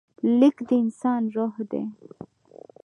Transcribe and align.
لیک 0.39 0.57
د 0.67 0.69
انسان 0.83 1.21
روح 1.35 1.55
دی. 1.71 1.83